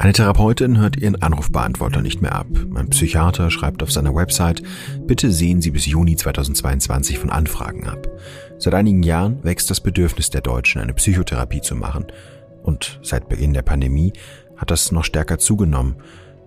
[0.00, 2.46] Eine Therapeutin hört ihren Anrufbeantworter nicht mehr ab.
[2.74, 4.62] Ein Psychiater schreibt auf seiner Website,
[5.06, 8.08] bitte sehen Sie bis Juni 2022 von Anfragen ab.
[8.58, 12.06] Seit einigen Jahren wächst das Bedürfnis der Deutschen, eine Psychotherapie zu machen.
[12.62, 14.12] Und seit Beginn der Pandemie
[14.56, 15.96] hat das noch stärker zugenommen.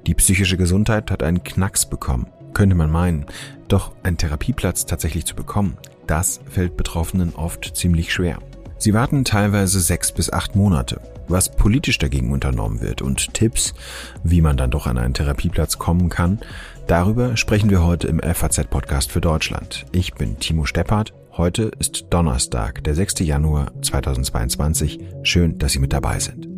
[0.08, 3.26] Die psychische Gesundheit hat einen Knacks bekommen, könnte man meinen.
[3.68, 5.78] Doch einen Therapieplatz tatsächlich zu bekommen,
[6.08, 8.40] das fällt Betroffenen oft ziemlich schwer.
[8.82, 11.00] Sie warten teilweise sechs bis acht Monate.
[11.28, 13.76] Was politisch dagegen unternommen wird und Tipps,
[14.24, 16.40] wie man dann doch an einen Therapieplatz kommen kann,
[16.88, 19.86] darüber sprechen wir heute im FAZ-Podcast für Deutschland.
[19.92, 21.14] Ich bin Timo Steppert.
[21.34, 23.20] Heute ist Donnerstag, der 6.
[23.20, 25.00] Januar 2022.
[25.22, 26.50] Schön, dass Sie mit dabei sind.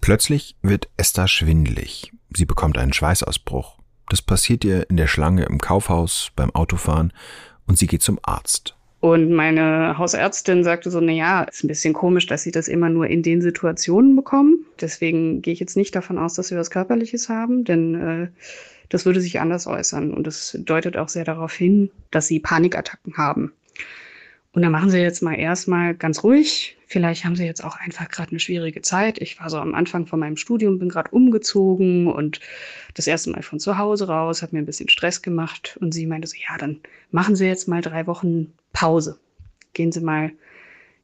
[0.00, 2.10] Plötzlich wird Esther schwindelig.
[2.34, 3.79] Sie bekommt einen Schweißausbruch.
[4.10, 7.12] Das passiert ihr in der Schlange im Kaufhaus, beim Autofahren
[7.68, 8.74] und sie geht zum Arzt.
[8.98, 12.90] Und meine Hausärztin sagte so, na ja, ist ein bisschen komisch, dass sie das immer
[12.90, 14.66] nur in den Situationen bekommen.
[14.80, 18.28] Deswegen gehe ich jetzt nicht davon aus, dass sie was Körperliches haben, denn äh,
[18.88, 20.12] das würde sich anders äußern.
[20.12, 23.52] Und das deutet auch sehr darauf hin, dass sie Panikattacken haben.
[24.52, 26.76] Und dann machen Sie jetzt mal erstmal ganz ruhig.
[26.86, 29.18] Vielleicht haben Sie jetzt auch einfach gerade eine schwierige Zeit.
[29.18, 32.40] Ich war so am Anfang von meinem Studium, bin gerade umgezogen und
[32.94, 35.78] das erste Mal von zu Hause raus, hat mir ein bisschen Stress gemacht.
[35.80, 36.80] Und sie meinte so, ja, dann
[37.12, 39.20] machen Sie jetzt mal drei Wochen Pause.
[39.72, 40.32] Gehen Sie mal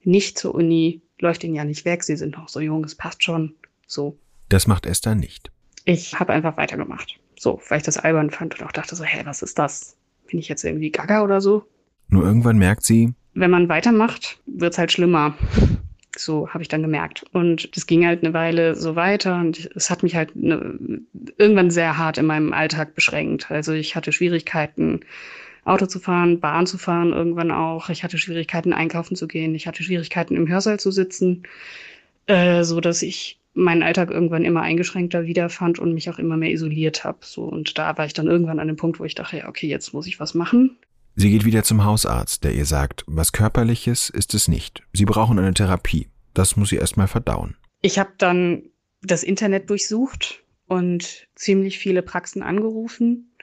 [0.02, 3.22] nicht zur Uni, läuft Ihnen ja nicht weg, Sie sind noch so jung, es passt
[3.22, 3.54] schon.
[3.86, 4.18] So.
[4.48, 5.52] Das macht Esther nicht.
[5.84, 7.20] Ich habe einfach weitergemacht.
[7.38, 9.96] So, weil ich das albern fand und auch dachte so, hä, was ist das?
[10.28, 11.64] Bin ich jetzt irgendwie gaga oder so?
[12.08, 15.36] Nur irgendwann merkt sie, wenn man weitermacht, wird's halt schlimmer.
[16.16, 17.24] So habe ich dann gemerkt.
[17.32, 20.78] Und das ging halt eine Weile so weiter und es hat mich halt ne,
[21.36, 23.50] irgendwann sehr hart in meinem Alltag beschränkt.
[23.50, 25.00] Also ich hatte Schwierigkeiten,
[25.66, 27.90] Auto zu fahren, Bahn zu fahren irgendwann auch.
[27.90, 29.54] Ich hatte Schwierigkeiten, einkaufen zu gehen.
[29.54, 31.42] Ich hatte Schwierigkeiten, im Hörsaal zu sitzen,
[32.26, 36.52] äh, so dass ich meinen Alltag irgendwann immer eingeschränkter wiederfand und mich auch immer mehr
[36.52, 37.18] isoliert habe.
[37.20, 39.66] So und da war ich dann irgendwann an dem Punkt, wo ich dachte, ja, okay,
[39.66, 40.78] jetzt muss ich was machen.
[41.18, 44.82] Sie geht wieder zum Hausarzt, der ihr sagt, was körperliches ist es nicht.
[44.92, 46.08] Sie brauchen eine Therapie.
[46.34, 47.56] Das muss sie erstmal verdauen.
[47.80, 48.64] Ich habe dann
[49.00, 53.34] das Internet durchsucht und ziemlich viele Praxen angerufen.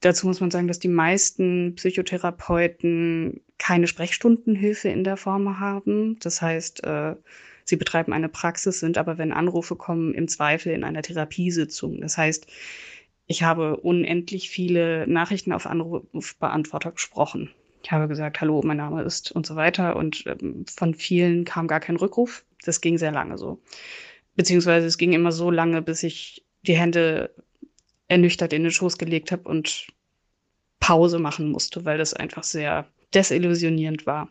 [0.00, 6.16] Dazu muss man sagen, dass die meisten Psychotherapeuten keine Sprechstundenhilfe in der Form haben.
[6.20, 7.16] Das heißt, äh,
[7.64, 12.00] sie betreiben eine Praxis, sind aber, wenn Anrufe kommen, im Zweifel in einer Therapiesitzung.
[12.00, 12.46] Das heißt,
[13.28, 17.50] ich habe unendlich viele Nachrichten auf Anrufbeantworter gesprochen.
[17.84, 19.96] Ich habe gesagt, hallo, mein Name ist und so weiter.
[19.96, 22.44] Und ähm, von vielen kam gar kein Rückruf.
[22.64, 23.60] Das ging sehr lange so.
[24.34, 27.34] Beziehungsweise es ging immer so lange, bis ich die Hände
[28.08, 29.86] ernüchtert in den Schoß gelegt habe und
[30.80, 34.30] Pause machen musste, weil das einfach sehr desillusionierend war.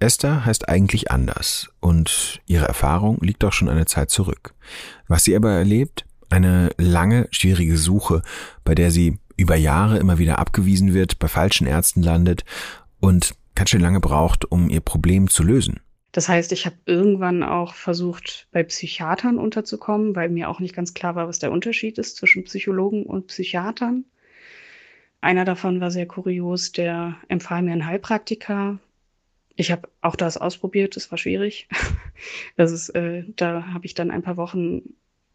[0.00, 4.54] Esther heißt eigentlich anders und ihre Erfahrung liegt auch schon eine Zeit zurück.
[5.08, 8.22] Was sie aber erlebt, eine lange, schwierige Suche,
[8.64, 12.44] bei der sie über Jahre immer wieder abgewiesen wird, bei falschen Ärzten landet
[13.00, 15.80] und ganz schön lange braucht, um ihr Problem zu lösen.
[16.12, 20.94] Das heißt, ich habe irgendwann auch versucht, bei Psychiatern unterzukommen, weil mir auch nicht ganz
[20.94, 24.04] klar war, was der Unterschied ist zwischen Psychologen und Psychiatern.
[25.20, 28.78] Einer davon war sehr kurios, der empfahl mir einen Heilpraktiker.
[29.56, 31.68] Ich habe auch das ausprobiert, das war schwierig.
[32.56, 34.82] Das ist, äh, da habe ich dann ein paar Wochen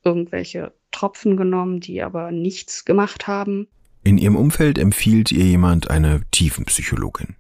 [0.04, 3.68] irgendwelche Tropfen genommen, die aber nichts gemacht haben.
[4.04, 7.36] In ihrem Umfeld empfiehlt ihr jemand eine Tiefenpsychologin.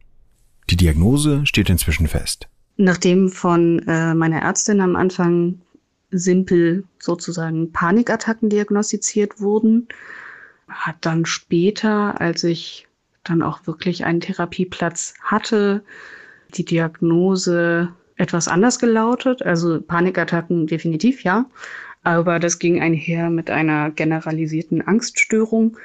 [0.70, 2.48] Die Diagnose steht inzwischen fest.
[2.78, 5.62] Nachdem von äh, meiner Ärztin am Anfang
[6.12, 9.88] simpel sozusagen Panikattacken diagnostiziert wurden,
[10.68, 12.88] hat dann später, als ich
[13.24, 15.84] dann auch wirklich einen Therapieplatz hatte,
[16.56, 19.42] die Diagnose etwas anders gelautet.
[19.44, 21.46] Also Panikattacken definitiv, ja.
[22.04, 25.78] Aber das ging einher mit einer generalisierten Angststörung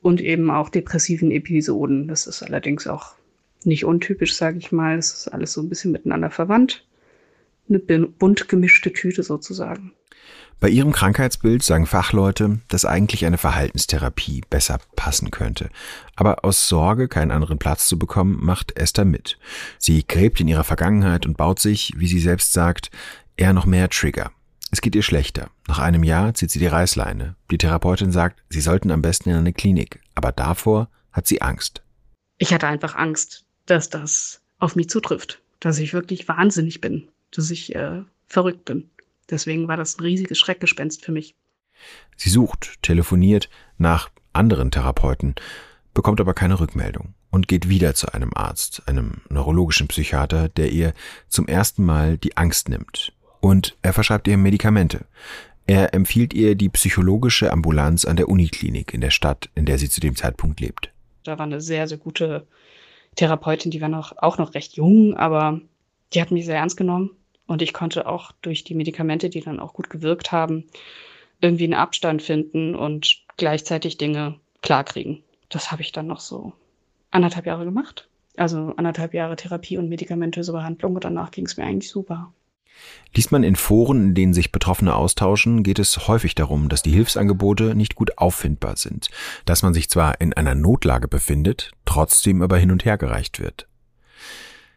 [0.00, 2.08] und eben auch depressiven Episoden.
[2.08, 3.14] Das ist allerdings auch
[3.64, 4.96] nicht untypisch, sage ich mal.
[4.96, 6.86] Das ist alles so ein bisschen miteinander verwandt.
[7.68, 9.92] Eine bunt gemischte Tüte sozusagen.
[10.60, 15.68] Bei ihrem Krankheitsbild sagen Fachleute, dass eigentlich eine Verhaltenstherapie besser passen könnte.
[16.16, 19.38] Aber aus Sorge, keinen anderen Platz zu bekommen, macht Esther mit.
[19.78, 22.90] Sie gräbt in ihrer Vergangenheit und baut sich, wie sie selbst sagt,
[23.36, 24.32] eher noch mehr Trigger.
[24.70, 25.50] Es geht ihr schlechter.
[25.66, 27.36] Nach einem Jahr zieht sie die Reißleine.
[27.50, 30.00] Die Therapeutin sagt, sie sollten am besten in eine Klinik.
[30.14, 31.82] Aber davor hat sie Angst.
[32.36, 35.40] Ich hatte einfach Angst, dass das auf mich zutrifft.
[35.60, 37.08] Dass ich wirklich wahnsinnig bin.
[37.30, 38.90] Dass ich äh, verrückt bin.
[39.30, 41.34] Deswegen war das ein riesiges Schreckgespenst für mich.
[42.16, 43.48] Sie sucht, telefoniert
[43.78, 45.34] nach anderen Therapeuten.
[45.94, 50.94] bekommt aber keine Rückmeldung und geht wieder zu einem Arzt, einem neurologischen Psychiater, der ihr
[51.28, 53.12] zum ersten Mal die Angst nimmt.
[53.40, 55.04] Und er verschreibt ihr Medikamente.
[55.66, 59.90] Er empfiehlt ihr die psychologische Ambulanz an der Uniklinik in der Stadt, in der sie
[59.90, 60.90] zu dem Zeitpunkt lebt.
[61.24, 62.46] Da war eine sehr, sehr gute
[63.16, 65.60] Therapeutin, die war noch, auch noch recht jung, aber
[66.14, 67.10] die hat mich sehr ernst genommen.
[67.46, 70.64] Und ich konnte auch durch die Medikamente, die dann auch gut gewirkt haben,
[71.40, 75.22] irgendwie einen Abstand finden und gleichzeitig Dinge klarkriegen.
[75.48, 76.52] Das habe ich dann noch so
[77.10, 78.08] anderthalb Jahre gemacht.
[78.36, 82.32] Also anderthalb Jahre Therapie und medikamentöse Behandlung und danach ging es mir eigentlich super.
[83.14, 86.92] Liest man in Foren, in denen sich Betroffene austauschen, geht es häufig darum, dass die
[86.92, 89.08] Hilfsangebote nicht gut auffindbar sind,
[89.44, 93.66] dass man sich zwar in einer Notlage befindet, trotzdem aber hin und her gereicht wird.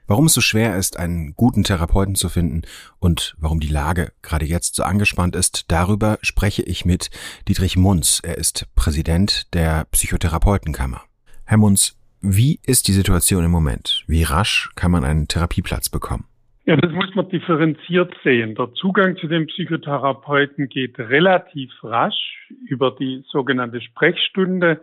[0.07, 2.63] Warum es so schwer ist, einen guten Therapeuten zu finden
[2.99, 7.11] und warum die Lage gerade jetzt so angespannt ist, darüber spreche ich mit
[7.47, 8.19] Dietrich Munz.
[8.21, 11.01] Er ist Präsident der Psychotherapeutenkammer.
[11.45, 14.03] Herr Munz, wie ist die Situation im Moment?
[14.05, 16.25] Wie rasch kann man einen Therapieplatz bekommen?
[16.65, 18.53] Ja, das muss man differenziert sehen.
[18.53, 24.81] Der Zugang zu den Psychotherapeuten geht relativ rasch über die sogenannte Sprechstunde.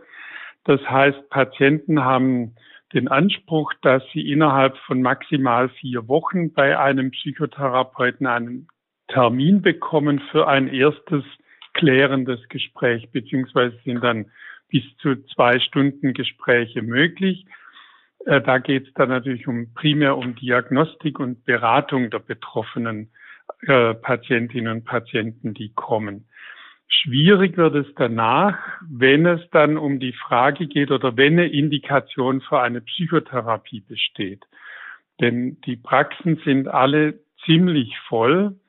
[0.65, 2.55] Das heißt, Patienten haben
[2.93, 8.67] den Anspruch, dass sie innerhalb von maximal vier Wochen bei einem Psychotherapeuten einen
[9.07, 11.23] Termin bekommen für ein erstes
[11.73, 14.25] klärendes Gespräch, beziehungsweise sind dann
[14.69, 17.45] bis zu zwei Stunden Gespräche möglich.
[18.29, 23.09] Äh, da geht es dann natürlich um primär um Diagnostik und Beratung der betroffenen
[23.63, 26.27] äh, Patientinnen und Patienten, die kommen.
[26.87, 28.55] Schwierig wird es danach,
[28.87, 34.43] wenn es dann um die Frage geht oder wenn eine Indikation für eine Psychotherapie besteht.
[35.19, 38.59] Denn die Praxen sind alle ziemlich voll.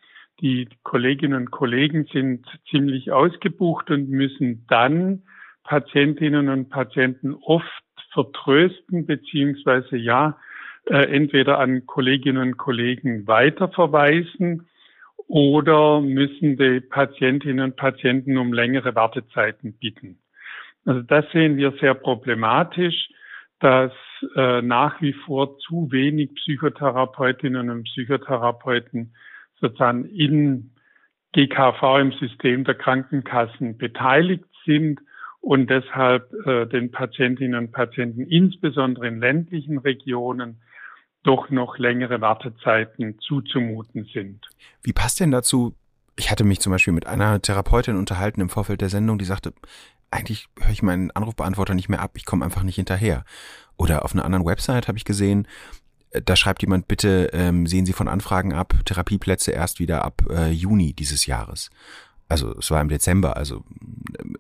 [0.41, 5.23] Die Kolleginnen und Kollegen sind ziemlich ausgebucht und müssen dann
[5.65, 10.39] Patientinnen und Patienten oft vertrösten beziehungsweise ja
[10.87, 14.69] äh, entweder an Kolleginnen und Kollegen weiterverweisen
[15.29, 20.19] oder müssen die Patientinnen und Patienten um längere Wartezeiten bitten.
[20.85, 23.11] Also das sehen wir sehr problematisch,
[23.61, 23.93] dass
[24.35, 29.15] äh, nach wie vor zu wenig Psychotherapeutinnen und Psychotherapeuten
[29.61, 30.73] sozusagen in
[31.33, 35.01] GKV im System der Krankenkassen beteiligt sind
[35.41, 40.61] und deshalb äh, den Patientinnen und Patienten insbesondere in ländlichen Regionen
[41.23, 44.47] doch noch längere Wartezeiten zuzumuten sind.
[44.83, 45.75] Wie passt denn dazu?
[46.17, 49.53] Ich hatte mich zum Beispiel mit einer Therapeutin unterhalten im Vorfeld der Sendung, die sagte,
[50.11, 53.25] eigentlich höre ich meinen Anrufbeantworter nicht mehr ab, ich komme einfach nicht hinterher.
[53.77, 55.47] Oder auf einer anderen Website habe ich gesehen,
[56.11, 60.23] äh, da schreibt jemand, bitte ähm, sehen Sie von Anfragen ab, Therapieplätze erst wieder ab
[60.31, 61.71] äh, Juni dieses Jahres.
[62.29, 63.65] Also es war im Dezember, also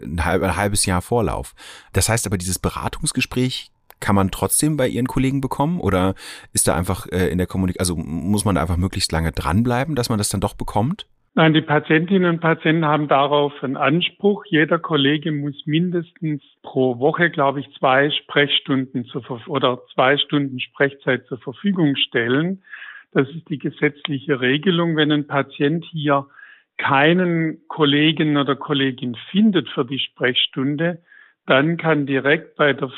[0.03, 1.55] ein, halb, ein halbes Jahr Vorlauf.
[1.93, 3.71] Das heißt aber, dieses Beratungsgespräch
[4.01, 6.15] kann man trotzdem bei Ihren Kollegen bekommen oder
[6.53, 9.95] ist da einfach äh, in der Kommunikation, also muss man da einfach möglichst lange dranbleiben,
[9.95, 11.07] dass man das dann doch bekommt?
[11.35, 14.45] Nein, die Patientinnen und Patienten haben darauf einen Anspruch.
[14.47, 21.27] Jeder Kollege muss mindestens pro Woche, glaube ich, zwei Sprechstunden zur, oder zwei Stunden Sprechzeit
[21.27, 22.63] zur Verfügung stellen.
[23.13, 24.97] Das ist die gesetzliche Regelung.
[24.97, 26.27] Wenn ein Patient hier
[26.81, 31.03] keinen Kollegen oder Kollegin findet für die Sprechstunde,
[31.47, 32.91] dann kann direkt bei der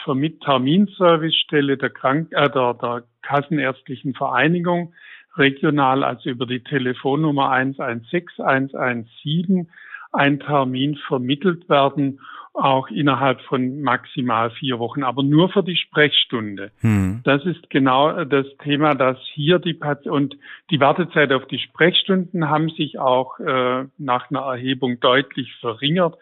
[0.44, 4.94] Terminservicestelle der, Krank äh, der, der Kassenärztlichen Vereinigung
[5.36, 9.68] regional, also über die Telefonnummer 116 117,
[10.12, 12.20] ein Termin vermittelt werden,
[12.54, 16.70] auch innerhalb von maximal vier Wochen, aber nur für die Sprechstunde.
[16.80, 17.20] Hm.
[17.24, 20.36] Das ist genau das Thema, dass hier die Pat und
[20.70, 26.18] die Wartezeit auf die Sprechstunden haben sich auch äh, nach einer Erhebung deutlich verringert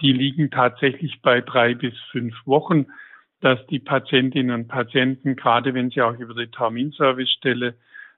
[0.00, 2.86] die liegen tatsächlich bei drei bis fünf Wochen,
[3.40, 7.74] dass die Patientinnen und Patienten, gerade wenn sie auch über die Terminservicestelle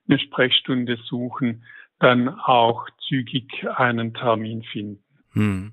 [0.08, 1.64] eine Sprechstunde suchen,
[1.98, 5.02] dann auch zügig einen Termin finden.
[5.32, 5.72] Hm.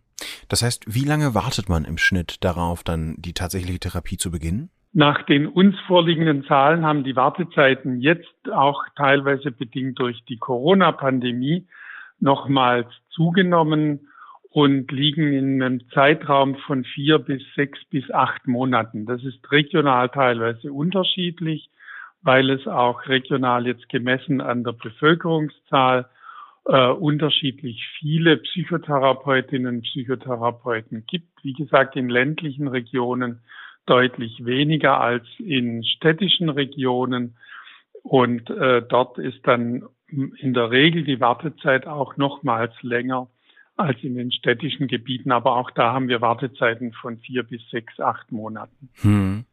[0.50, 4.70] Das heißt, wie lange wartet man im Schnitt darauf, dann die tatsächliche Therapie zu beginnen?
[4.92, 11.68] Nach den uns vorliegenden Zahlen haben die Wartezeiten jetzt auch teilweise bedingt durch die Corona-Pandemie
[12.20, 14.08] nochmals zugenommen
[14.50, 19.06] und liegen in einem Zeitraum von vier bis sechs bis acht Monaten.
[19.06, 21.70] Das ist regional teilweise unterschiedlich,
[22.24, 26.10] weil es auch regional jetzt gemessen an der Bevölkerungszahl
[26.66, 31.44] äh, unterschiedlich viele Psychotherapeutinnen und Psychotherapeuten gibt.
[31.44, 33.42] Wie gesagt, in ländlichen Regionen
[33.86, 37.36] deutlich weniger als in städtischen Regionen.
[38.04, 43.28] Und äh, dort ist dann in der Regel die Wartezeit auch nochmals länger
[43.76, 45.32] als in den städtischen Gebieten.
[45.32, 48.90] Aber auch da haben wir Wartezeiten von vier bis sechs, acht Monaten.
[49.02, 49.46] Hm.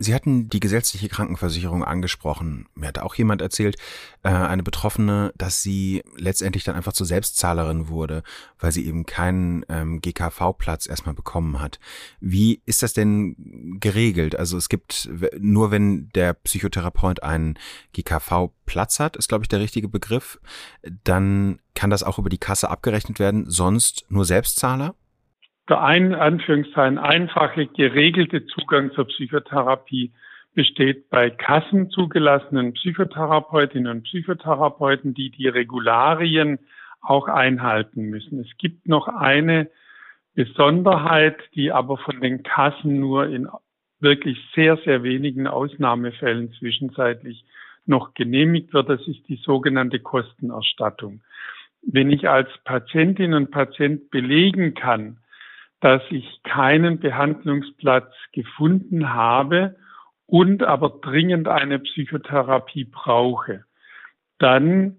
[0.00, 2.66] Sie hatten die gesetzliche Krankenversicherung angesprochen.
[2.74, 3.76] Mir hat auch jemand erzählt,
[4.22, 8.22] äh, eine Betroffene, dass sie letztendlich dann einfach zur Selbstzahlerin wurde,
[8.60, 11.80] weil sie eben keinen ähm, GKV-Platz erstmal bekommen hat.
[12.20, 14.36] Wie ist das denn geregelt?
[14.36, 17.58] Also es gibt nur, wenn der Psychotherapeut einen
[17.92, 20.38] GKV-Platz hat, ist glaube ich der richtige Begriff,
[21.02, 24.94] dann kann das auch über die Kasse abgerechnet werden, sonst nur Selbstzahler?
[25.68, 30.12] Der ein, Anführungszeichen, einfache, geregelte Zugang zur Psychotherapie
[30.54, 36.58] besteht bei kassenzugelassenen Psychotherapeutinnen und Psychotherapeuten, die die Regularien
[37.00, 38.40] auch einhalten müssen.
[38.40, 39.68] Es gibt noch eine
[40.34, 43.48] Besonderheit, die aber von den Kassen nur in
[44.00, 47.44] wirklich sehr, sehr wenigen Ausnahmefällen zwischenzeitlich
[47.86, 48.88] noch genehmigt wird.
[48.88, 51.20] Das ist die sogenannte Kostenerstattung.
[51.82, 55.18] Wenn ich als Patientin und Patient belegen kann,
[55.80, 59.76] dass ich keinen Behandlungsplatz gefunden habe
[60.26, 63.64] und aber dringend eine Psychotherapie brauche,
[64.38, 64.96] dann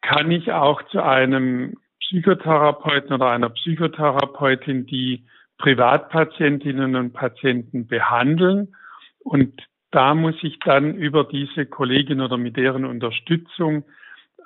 [0.00, 5.26] kann ich auch zu einem Psychotherapeuten oder einer Psychotherapeutin, die
[5.58, 8.74] Privatpatientinnen und Patienten behandeln.
[9.20, 13.84] Und da muss ich dann über diese Kollegin oder mit deren Unterstützung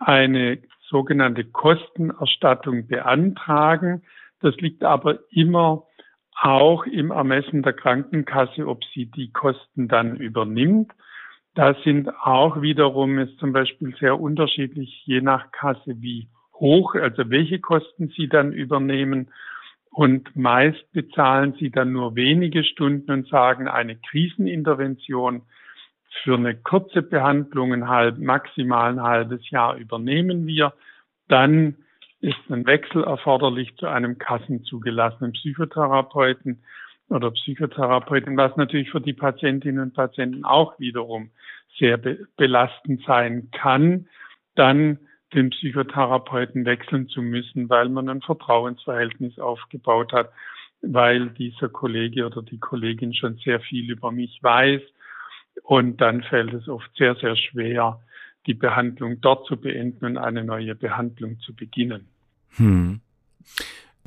[0.01, 4.03] eine sogenannte Kostenerstattung beantragen.
[4.45, 5.85] Das liegt aber immer
[6.39, 10.93] auch im Ermessen der Krankenkasse, ob sie die Kosten dann übernimmt.
[11.55, 17.31] Da sind auch wiederum ist zum Beispiel sehr unterschiedlich, je nach Kasse, wie hoch, also
[17.31, 19.31] welche Kosten sie dann übernehmen.
[19.91, 25.41] Und meist bezahlen sie dann nur wenige Stunden und sagen, eine Krisenintervention
[26.23, 30.75] für eine kurze Behandlung, ein halb, maximal ein halbes Jahr übernehmen wir.
[31.29, 31.77] Dann
[32.25, 36.65] ist ein Wechsel erforderlich zu einem kassenzugelassenen Psychotherapeuten
[37.11, 41.31] oder Psychotherapeutin, was natürlich für die Patientinnen und Patienten auch wiederum
[41.79, 44.09] sehr be belastend sein kann,
[44.55, 44.99] dann
[45.35, 50.31] den Psychotherapeuten wechseln zu müssen, weil man ein Vertrauensverhältnis aufgebaut hat,
[50.81, 54.81] weil dieser Kollege oder die Kollegin schon sehr viel über mich weiß.
[55.63, 58.01] Und dann fällt es oft sehr, sehr schwer,
[58.47, 62.14] die Behandlung dort zu beenden und eine neue Behandlung zu beginnen.
[62.57, 63.01] Hm.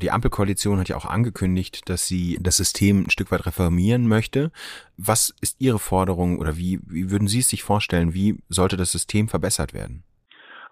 [0.00, 4.52] Die Ampelkoalition hat ja auch angekündigt, dass sie das System ein Stück weit reformieren möchte.
[4.96, 8.14] Was ist Ihre Forderung oder wie, wie würden Sie es sich vorstellen?
[8.14, 10.04] Wie sollte das System verbessert werden?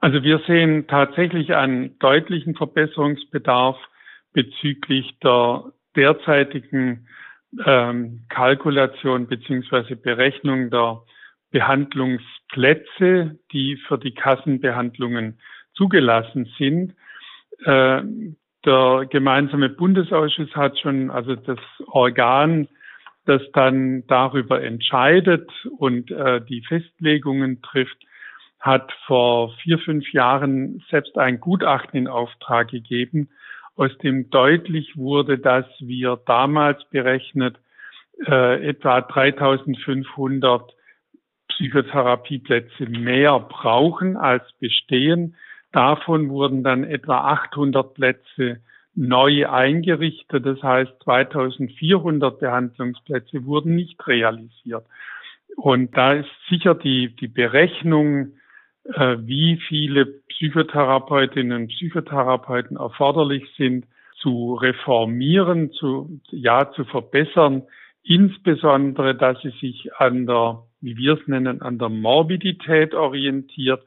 [0.01, 3.77] Also wir sehen tatsächlich einen deutlichen Verbesserungsbedarf
[4.33, 7.09] bezüglich der derzeitigen
[7.65, 11.03] ähm, Kalkulation beziehungsweise Berechnung der
[11.51, 15.41] Behandlungsplätze, die für die Kassenbehandlungen
[15.75, 16.95] zugelassen sind.
[17.65, 18.03] Äh,
[18.65, 22.69] der gemeinsame Bundesausschuss hat schon, also das Organ,
[23.25, 27.99] das dann darüber entscheidet und äh, die Festlegungen trifft,
[28.59, 33.29] hat vor vier, fünf Jahren selbst ein Gutachten in Auftrag gegeben,
[33.77, 37.59] aus dem deutlich wurde, dass wir damals berechnet
[38.27, 40.73] äh, etwa 3500
[41.49, 45.37] Psychotherapieplätze mehr brauchen als bestehen.
[45.77, 48.63] Davon wurden dann etwa 800 Plätze
[48.95, 50.47] neu eingerichtet.
[50.47, 54.87] Das heißt, 2400 Behandlungsplätze wurden nicht realisiert.
[55.55, 58.39] Und da ist sicher die, die Berechnung,
[58.85, 63.85] äh, wie viele Psychotherapeutinnen und Psychotherapeuten erforderlich sind,
[64.23, 67.65] zu reformieren, zu, ja, zu verbessern.
[68.03, 73.83] Insbesondere, dass sie sich an der, wie wir es nennen, an der Morbidität orientiert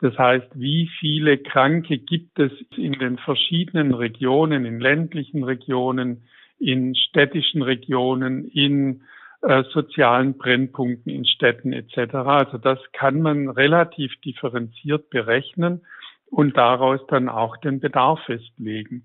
[0.00, 6.24] das heißt, wie viele Kranke gibt es in den verschiedenen Regionen, in ländlichen Regionen,
[6.58, 9.02] in städtischen Regionen, in
[9.42, 12.14] äh, sozialen Brennpunkten, in Städten etc.
[12.14, 15.82] Also das kann man relativ differenziert berechnen
[16.30, 19.04] und daraus dann auch den Bedarf festlegen.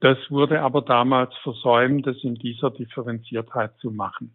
[0.00, 4.34] Das wurde aber damals versäumt, das in dieser Differenziertheit zu machen.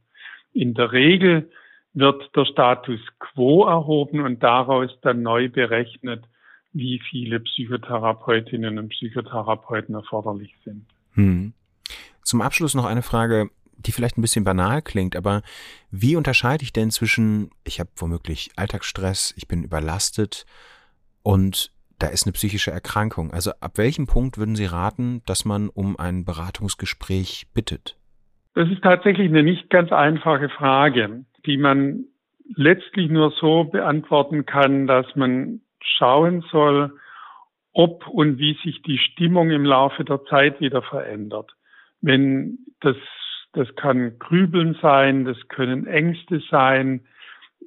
[0.54, 1.52] In der Regel
[1.94, 6.24] wird der Status quo erhoben und daraus dann neu berechnet,
[6.72, 10.86] wie viele Psychotherapeutinnen und Psychotherapeuten erforderlich sind.
[11.14, 11.54] Hm.
[12.24, 15.42] Zum Abschluss noch eine Frage, die vielleicht ein bisschen banal klingt, aber
[15.90, 20.46] wie unterscheide ich denn zwischen, ich habe womöglich Alltagsstress, ich bin überlastet
[21.24, 23.32] und da ist eine psychische Erkrankung.
[23.32, 27.98] Also ab welchem Punkt würden Sie raten, dass man um ein Beratungsgespräch bittet?
[28.56, 32.06] Das ist tatsächlich eine nicht ganz einfache Frage die man
[32.56, 36.94] letztlich nur so beantworten kann, dass man schauen soll,
[37.74, 41.52] ob und wie sich die Stimmung im Laufe der Zeit wieder verändert.
[42.02, 42.96] Wenn das
[43.54, 47.02] Das kann Grübeln sein, das können Ängste sein.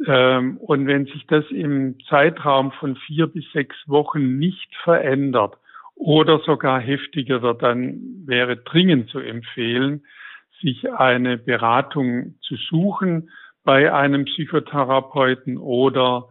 [0.06, 5.56] Ähm, und wenn sich das im Zeitraum von vier bis sechs Wochen nicht verändert
[5.96, 10.04] oder sogar heftiger wird, dann wäre dringend zu empfehlen,
[10.60, 13.28] sich eine Beratung zu suchen
[13.64, 16.28] bei einem Psychotherapeuten oder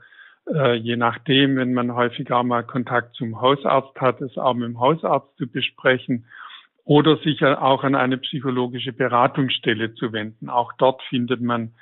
[0.53, 4.79] äh, je nachdem, wenn man häufiger mal Kontakt zum Hausarzt hat, es auch mit dem
[4.79, 6.25] Hausarzt zu besprechen
[6.83, 10.49] oder sich auch an eine psychologische Beratungsstelle zu wenden.
[10.49, 11.73] Auch dort findet man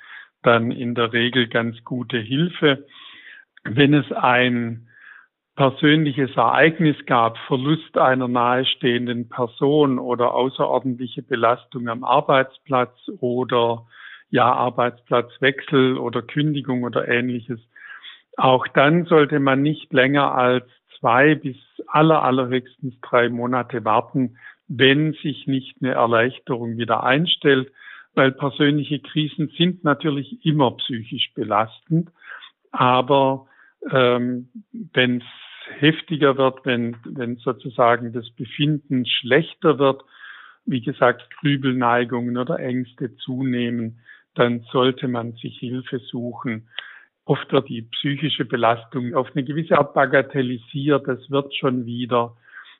[0.43, 2.85] dann in der Regel ganz gute Hilfe.
[3.63, 4.87] Wenn es ein
[5.55, 13.85] persönliches Ereignis gab, Verlust einer nahestehenden Person oder außerordentliche Belastung am Arbeitsplatz oder
[14.29, 17.59] ja, Arbeitsplatzwechsel oder Kündigung oder ähnliches,
[18.37, 20.65] auch dann sollte man nicht länger als
[20.99, 21.57] zwei bis
[21.87, 27.71] aller, allerhöchstens drei Monate warten, wenn sich nicht eine Erleichterung wieder einstellt,
[28.13, 32.09] weil persönliche Krisen sind natürlich immer psychisch belastend.
[32.71, 33.47] Aber
[33.91, 40.03] ähm, wenn es heftiger wird, wenn, wenn sozusagen das Befinden schlechter wird,
[40.65, 43.99] wie gesagt, Grübelneigungen oder Ängste zunehmen,
[44.39, 46.69] dann sollte man sich Hilfe suchen.
[47.25, 51.05] Oft wird die psychische Belastung auf eine gewisse Art bagatellisiert.
[51.09, 52.37] Das wird schon wieder.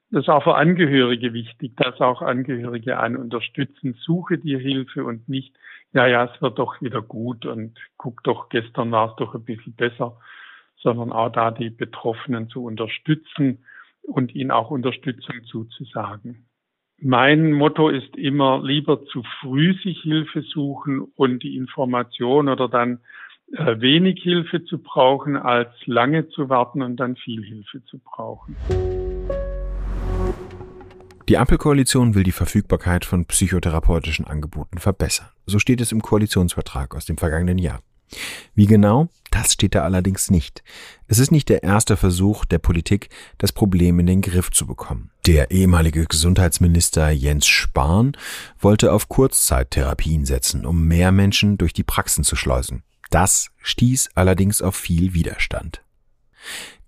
[0.10, 3.96] Das ist auch für Angehörige wichtig, dass auch Angehörige einen unterstützen.
[4.00, 5.54] Suche dir Hilfe und nicht,
[5.92, 9.44] ja, ja, es wird doch wieder gut und guck doch, gestern war es doch ein
[9.44, 10.18] bisschen besser,
[10.78, 13.66] sondern auch da die Betroffenen zu unterstützen
[14.02, 16.49] und ihnen auch Unterstützung zuzusagen.
[17.02, 23.00] Mein Motto ist immer, lieber zu früh sich Hilfe suchen und die Information oder dann
[23.54, 28.58] äh, wenig Hilfe zu brauchen, als lange zu warten und dann viel Hilfe zu brauchen.
[31.30, 35.28] Die Ampelkoalition will die Verfügbarkeit von psychotherapeutischen Angeboten verbessern.
[35.46, 37.82] So steht es im Koalitionsvertrag aus dem vergangenen Jahr.
[38.56, 39.08] Wie genau?
[39.32, 40.64] Das steht da allerdings nicht.
[41.08, 45.12] Es ist nicht der erste Versuch der Politik, das Problem in den Griff zu bekommen.
[45.28, 48.18] Der ehemalige Gesundheitsminister Jens Spahn
[48.60, 52.84] wollte auf Kurzzeittherapien setzen, um mehr Menschen durch die Praxen zu schleusen.
[53.10, 55.82] Das stieß allerdings auf viel Widerstand.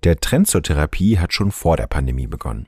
[0.04, 2.68] Der Trend zur Therapie hat schon vor der Pandemie begonnen.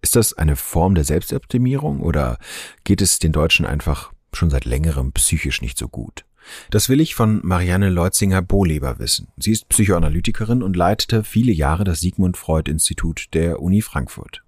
[0.00, 2.38] Ist das eine Form der Selbstoptimierung oder
[2.84, 6.24] geht es den Deutschen einfach schon seit längerem psychisch nicht so gut?
[6.70, 9.28] Das will ich von Marianne Leutzinger-Bohleber wissen.
[9.36, 14.42] Sie ist Psychoanalytikerin und leitete viele Jahre das Sigmund Freud Institut der Uni Frankfurt.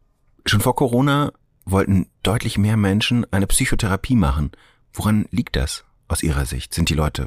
[0.47, 1.33] Schon vor Corona
[1.65, 4.51] wollten deutlich mehr Menschen eine Psychotherapie machen.
[4.93, 6.75] Woran liegt das aus Ihrer Sicht?
[6.75, 7.27] Sind die Leute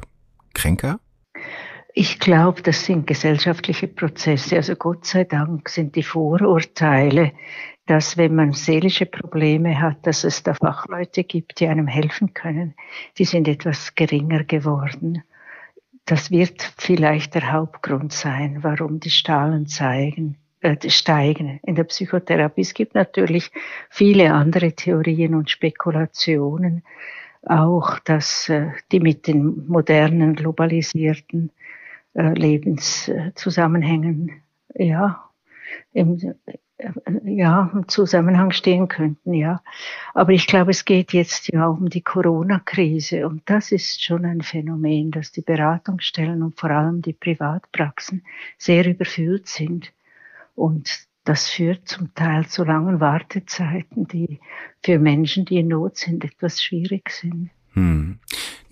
[0.52, 1.00] kränker?
[1.96, 4.56] Ich glaube, das sind gesellschaftliche Prozesse.
[4.56, 7.30] Also Gott sei Dank sind die Vorurteile,
[7.86, 12.74] dass wenn man seelische Probleme hat, dass es da Fachleute gibt, die einem helfen können,
[13.16, 15.22] die sind etwas geringer geworden.
[16.04, 22.62] Das wird vielleicht der Hauptgrund sein, warum die Stahlen zeigen, äh, steigen in der Psychotherapie.
[22.62, 23.52] Es gibt natürlich
[23.88, 26.82] viele andere Theorien und Spekulationen,
[27.42, 31.52] auch dass äh, die mit den modernen globalisierten
[32.14, 34.42] Lebenszusammenhängen
[34.74, 35.30] ja,
[35.92, 36.58] im, äh,
[37.24, 39.62] ja, im Zusammenhang stehen könnten, ja.
[40.12, 44.42] Aber ich glaube, es geht jetzt ja um die Corona-Krise und das ist schon ein
[44.42, 48.24] Phänomen, dass die Beratungsstellen und vor allem die Privatpraxen
[48.58, 49.92] sehr überfüllt sind
[50.54, 54.40] und das führt zum Teil zu langen Wartezeiten, die
[54.84, 57.50] für Menschen, die in Not sind, etwas schwierig sind.
[57.72, 58.18] Hm.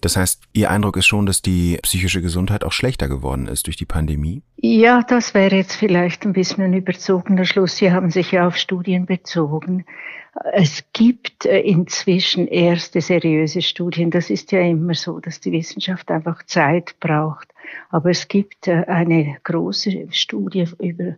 [0.02, 3.76] Das heißt, Ihr Eindruck ist schon, dass die psychische Gesundheit auch schlechter geworden ist durch
[3.76, 4.42] die Pandemie?
[4.56, 7.76] Ja, das wäre jetzt vielleicht ein bisschen ein überzogener Schluss.
[7.76, 9.86] Sie haben sich ja auf Studien bezogen.
[10.52, 14.10] Es gibt äh, inzwischen erste seriöse Studien.
[14.10, 17.48] Das ist ja immer so, dass die Wissenschaft einfach Zeit braucht.
[17.90, 21.14] Aber es gibt äh, eine große Studie über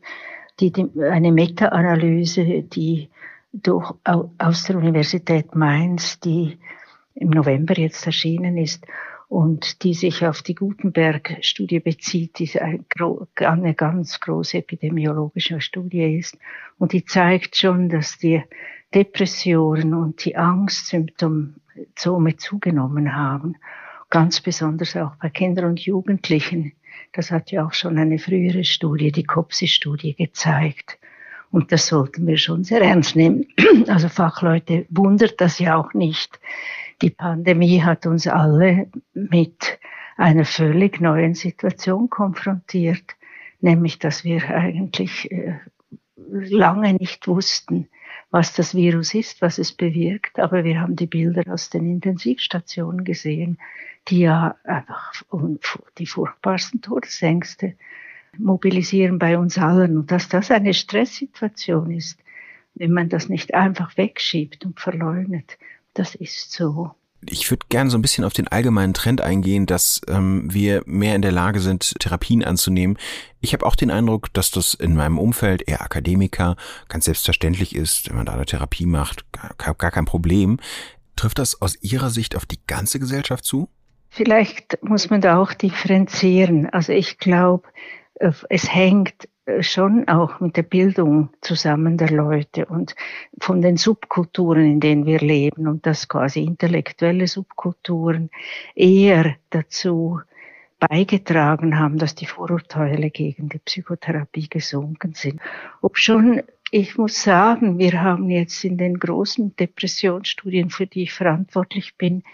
[0.61, 3.09] die, eine Meta-Analyse, die
[3.55, 6.59] durch, aus der Universität Mainz, die
[7.15, 8.87] im November jetzt erschienen ist
[9.29, 16.39] und die sich auf die Gutenberg-Studie bezieht, die eine ganz große epidemiologische Studie ist.
[16.79, 18.43] Und die zeigt schon, dass die
[18.95, 21.55] Depressionen und die Angstsymptome
[22.37, 23.57] zugenommen haben.
[24.11, 26.73] Ganz besonders auch bei Kindern und Jugendlichen.
[27.13, 30.99] Das hat ja auch schon eine frühere Studie, die COPSI-Studie, gezeigt.
[31.51, 33.47] Und das sollten wir schon sehr ernst nehmen.
[33.89, 36.39] Also Fachleute wundert das ja auch nicht,
[37.05, 39.79] die Pandemie hat uns alle mit
[40.17, 43.05] einer völlig neuen Situation konfrontiert,
[43.61, 45.59] nämlich dass wir eigentlich äh,
[46.17, 47.89] lange nicht wussten,
[48.31, 53.05] was das Virus ist, was es bewirkt, aber wir haben die Bilder aus den Intensivstationen
[53.05, 53.59] gesehen,
[54.09, 55.13] die ja einfach
[55.99, 57.75] die furchtbarsten Todesängste
[58.39, 59.99] mobilisieren bei uns allen.
[59.99, 62.19] Und dass das eine Stresssituation ist,
[62.75, 65.59] wenn man das nicht einfach wegschiebt und verleugnet,
[65.95, 66.91] das ist so.
[67.27, 71.15] Ich würde gerne so ein bisschen auf den allgemeinen Trend eingehen, dass ähm, wir mehr
[71.15, 72.99] in der Lage sind, Therapien anzunehmen.
[73.41, 76.57] Ich habe auch den Eindruck, dass das in meinem Umfeld eher Akademiker
[76.89, 80.59] ganz selbstverständlich ist, wenn man da eine Therapie macht, gar, gar kein Problem.
[81.17, 83.69] Trifft das aus Ihrer Sicht auf die ganze Gesellschaft zu?
[84.11, 86.69] Vielleicht muss man da auch differenzieren.
[86.71, 87.69] Also ich glaube,
[88.17, 89.29] äh, es hängt
[89.61, 92.95] schon auch mit der Bildung zusammen der Leute und
[93.41, 98.31] von den Subkulturen, in denen wir leben und dass quasi intellektuelle Subkulturen
[98.75, 100.21] eher dazu
[100.79, 105.41] beigetragen haben, dass die Vorurteile gegen die Psychotherapie gesunken sind.
[105.81, 111.13] Ob schon ich muss sagen, wir haben jetzt in den großen Depressionsstudien, für die ich
[111.13, 112.25] verantwortlich bin,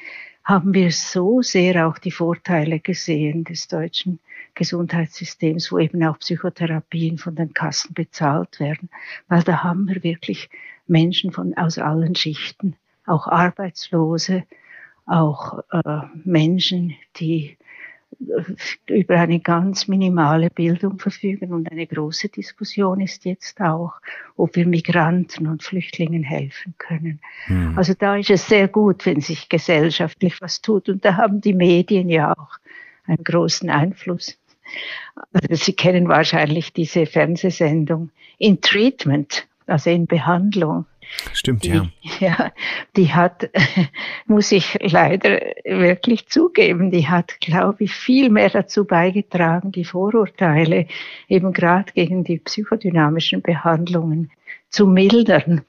[0.51, 4.19] haben wir so sehr auch die Vorteile gesehen des deutschen
[4.57, 8.91] Gesundheitssystems, wo eben auch Psychotherapien von den Kassen bezahlt werden,
[9.29, 10.51] weil da haben wir wirklich
[10.89, 12.75] Menschen von aus allen Schichten,
[13.07, 14.43] auch Arbeitslose,
[15.07, 17.57] auch äh, Menschen, die
[18.89, 21.53] über eine ganz minimale Bildung verfügen.
[21.53, 23.95] Und eine große Diskussion ist jetzt auch,
[24.37, 27.21] ob wir Migranten und Flüchtlingen helfen können.
[27.49, 27.77] Mhm.
[27.77, 30.89] Also da ist es sehr gut, wenn sich gesellschaftlich was tut.
[30.89, 32.59] Und da haben die Medien ja auch
[33.07, 34.39] einen großen Einfluss.
[35.33, 40.87] Also Sie kennen wahrscheinlich diese Fernsehsendung In Treatment, also in Behandlung.
[41.33, 41.89] Stimmt, die, ja.
[42.21, 42.53] Ja,
[42.97, 43.51] die hat,
[44.27, 50.87] muss ich leider wirklich zugeben, die hat, glaube ich, viel mehr dazu beigetragen, die Vorurteile
[51.29, 54.31] eben gerade gegen die psychodynamischen Behandlungen
[54.69, 55.63] zu mildern.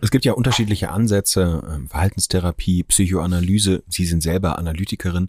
[0.00, 3.82] Es gibt ja unterschiedliche Ansätze, ähm, Verhaltenstherapie, Psychoanalyse.
[3.88, 5.28] Sie sind selber Analytikerin.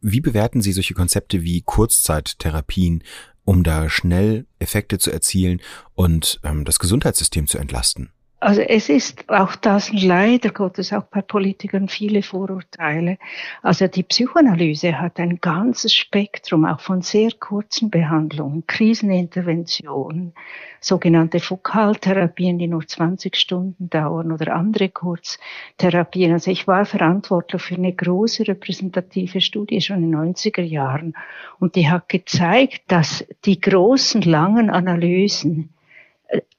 [0.00, 3.04] Wie bewerten Sie solche Konzepte wie Kurzzeittherapien,
[3.44, 5.60] um da schnell Effekte zu erzielen
[5.94, 8.10] und ähm, das Gesundheitssystem zu entlasten?
[8.44, 13.16] Also es ist auch das leider Gottes auch bei Politikern viele Vorurteile.
[13.62, 20.34] Also die Psychoanalyse hat ein ganzes Spektrum auch von sehr kurzen Behandlungen, Kriseninterventionen,
[20.78, 26.30] sogenannte Fokaltherapien, die nur 20 Stunden dauern oder andere Kurztherapien.
[26.34, 31.16] Also ich war verantwortlich für eine große repräsentative Studie schon in den 90er Jahren
[31.60, 35.70] und die hat gezeigt, dass die großen, langen Analysen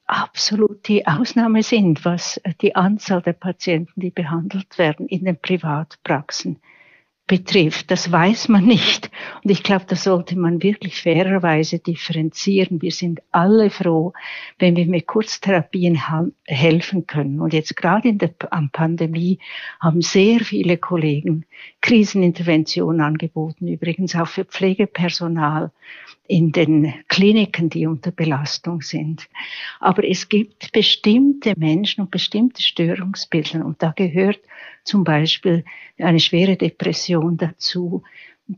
[0.06, 6.60] absolut die Ausnahme sind, was die Anzahl der Patienten, die behandelt werden in den Privatpraxen
[7.28, 7.90] betrifft.
[7.90, 9.10] Das weiß man nicht.
[9.44, 12.82] Und ich glaube, da sollte man wirklich fairerweise differenzieren.
[12.82, 14.14] Wir sind alle froh,
[14.60, 16.00] wenn wir mit Kurztherapien
[16.46, 17.40] helfen können.
[17.40, 19.40] Und jetzt gerade in der Pandemie
[19.80, 21.46] haben sehr viele Kollegen
[21.82, 25.72] Krisenintervention angeboten, übrigens auch für Pflegepersonal
[26.28, 29.28] in den Kliniken, die unter Belastung sind.
[29.80, 34.40] Aber es gibt bestimmte Menschen und bestimmte Störungsbilder und da gehört
[34.86, 35.66] zum Beispiel
[36.00, 38.04] eine schwere Depression dazu.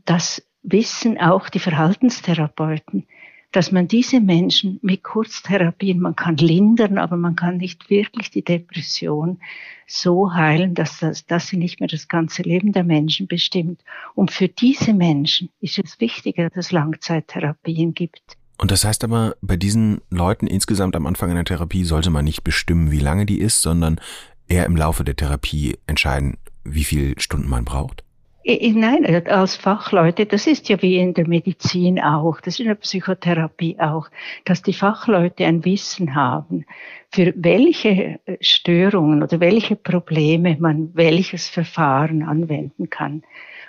[0.04, 3.06] Das wissen auch die Verhaltenstherapeuten,
[3.52, 8.44] dass man diese Menschen mit Kurztherapien, man kann lindern, aber man kann nicht wirklich die
[8.44, 9.40] Depression
[9.86, 13.82] so heilen, dass, das, dass sie nicht mehr das ganze Leben der Menschen bestimmt.
[14.14, 18.36] Und für diese Menschen ist es wichtiger, dass es Langzeittherapien gibt.
[18.60, 22.42] Und das heißt aber, bei diesen Leuten insgesamt am Anfang einer Therapie sollte man nicht
[22.42, 24.00] bestimmen, wie lange die ist, sondern
[24.48, 28.04] eher im Laufe der Therapie entscheiden, wie viele Stunden man braucht?
[28.44, 32.76] Nein, als Fachleute, das ist ja wie in der Medizin auch, das ist in der
[32.76, 34.08] Psychotherapie auch,
[34.46, 36.64] dass die Fachleute ein Wissen haben,
[37.10, 43.22] für welche Störungen oder welche Probleme man welches Verfahren anwenden kann.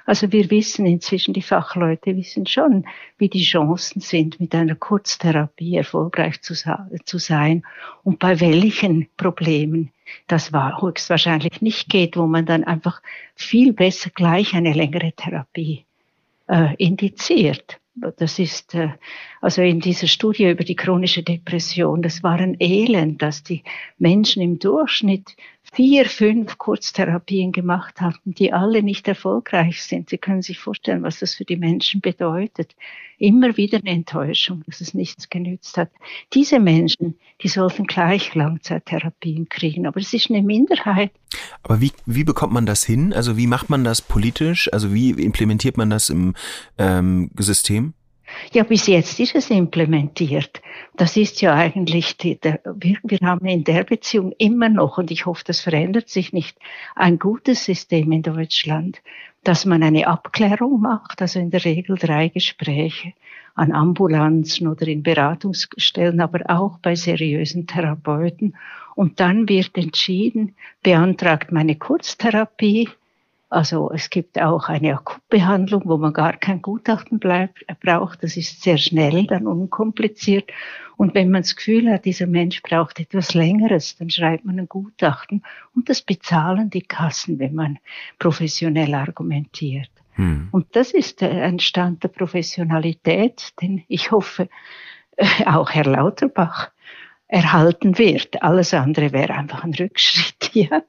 [0.06, 2.86] Also wir wissen inzwischen, die Fachleute wissen schon,
[3.18, 6.54] wie die Chancen sind, mit einer Kurztherapie erfolgreich zu
[7.18, 7.64] sein
[8.04, 9.92] und bei welchen Problemen
[10.28, 13.02] das war höchstwahrscheinlich nicht geht, wo man dann einfach
[13.36, 15.86] viel besser gleich eine längere Therapie
[16.48, 17.80] äh, indiziert.
[18.18, 18.90] Das ist äh,
[19.42, 23.64] also in dieser Studie über die chronische Depression, das war ein Elend, dass die
[23.98, 25.36] Menschen im Durchschnitt
[25.74, 30.10] vier, fünf Kurztherapien gemacht hatten, die alle nicht erfolgreich sind.
[30.10, 32.76] Sie können sich vorstellen, was das für die Menschen bedeutet.
[33.18, 35.92] Immer wieder eine Enttäuschung, dass es nichts genützt hat.
[36.34, 41.12] Diese Menschen, die sollten gleich Langzeittherapien kriegen, aber es ist eine Minderheit.
[41.64, 43.14] Aber wie, wie bekommt man das hin?
[43.14, 44.72] Also wie macht man das politisch?
[44.74, 46.34] Also wie implementiert man das im
[46.78, 47.94] ähm, System?
[48.52, 50.62] Ja, bis jetzt ist es implementiert.
[50.96, 55.12] Das ist ja eigentlich, die, der, wir, wir haben in der Beziehung immer noch, und
[55.12, 56.58] ich hoffe, das verändert sich nicht,
[56.96, 59.02] ein gutes System in Deutschland,
[59.44, 63.14] dass man eine Abklärung macht, also in der Regel drei Gespräche
[63.56, 68.56] an Ambulanzen oder in Beratungsstellen, aber auch bei seriösen Therapeuten.
[68.96, 72.90] Und dann wird entschieden, beantragt meine Kurztherapie
[73.50, 78.24] also es gibt auch eine Akutbehandlung, wo man gar kein Gutachten bleibt, braucht.
[78.24, 80.52] Das ist sehr schnell, dann unkompliziert.
[80.98, 84.70] Und wenn man das Gefühl hat, dieser Mensch braucht etwas Längeres, dann schreibt man ein
[84.70, 85.42] Gutachten.
[85.74, 87.80] Und das bezahlen die Kassen, wenn man
[88.20, 89.90] professionell argumentiert.
[90.14, 90.50] Hm.
[90.52, 94.48] Und das ist ein Stand der Professionalität, den ich hoffe,
[95.18, 96.70] äh, auch Herr Lauterbach
[97.28, 98.44] erhalten wird.
[98.44, 100.84] Alles andere wäre einfach ein Rückschritt, ja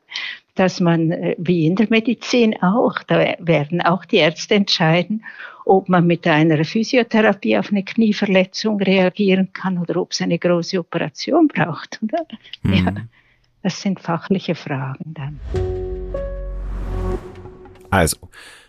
[0.54, 5.24] dass man, äh, wie in der Medizin auch, da werden auch die Ärzte entscheiden,
[5.64, 10.78] ob man mit einer Physiotherapie auf eine Knieverletzung reagieren kann oder ob es eine große
[10.78, 12.00] Operation braucht.
[12.02, 12.26] Oder?
[12.62, 12.74] Mhm.
[12.74, 12.94] Ja,
[13.62, 15.40] das sind fachliche Fragen dann.
[17.90, 18.16] Also,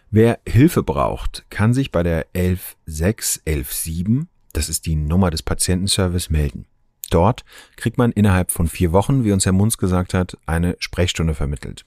[0.10, 6.66] wer Hilfe braucht, kann sich bei der 11617, das ist die Nummer des Patientenservice, melden.
[7.12, 7.44] Dort
[7.76, 11.86] kriegt man innerhalb von vier Wochen, wie uns Herr Munz gesagt hat, eine Sprechstunde vermittelt.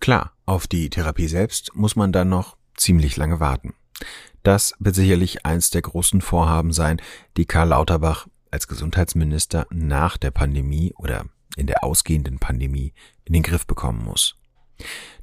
[0.00, 3.74] Klar, auf die Therapie selbst muss man dann noch ziemlich lange warten.
[4.42, 7.00] Das wird sicherlich eins der großen Vorhaben sein,
[7.36, 11.24] die Karl Lauterbach als Gesundheitsminister nach der Pandemie oder
[11.56, 12.92] in der ausgehenden Pandemie
[13.24, 14.36] in den Griff bekommen muss.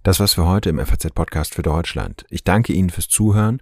[0.03, 2.25] Das war's für heute im FAZ-Podcast für Deutschland.
[2.29, 3.62] Ich danke Ihnen fürs Zuhören.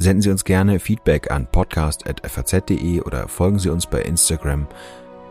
[0.00, 4.66] Senden Sie uns gerne Feedback an podcast.faz.de oder folgen Sie uns bei Instagram.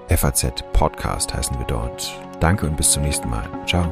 [0.10, 2.14] FAZ Podcast heißen wir dort.
[2.40, 3.50] Danke und bis zum nächsten Mal.
[3.66, 3.92] Ciao.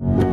[0.00, 0.27] you